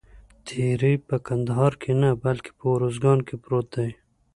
تیری 0.47 0.93
په 1.07 1.15
کندهار 1.27 1.73
کې 1.81 1.91
نه 2.01 2.09
بلکې 2.23 2.51
په 2.57 2.63
اوروزګان 2.73 3.19
کې 3.27 3.35
پروت 3.43 3.67
دی. 3.75 3.91